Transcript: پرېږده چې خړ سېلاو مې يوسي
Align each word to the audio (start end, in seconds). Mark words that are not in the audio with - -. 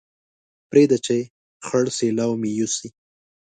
پرېږده 0.69 0.97
چې 1.05 1.17
خړ 1.67 1.85
سېلاو 1.97 2.33
مې 2.41 2.49
يوسي 2.59 2.89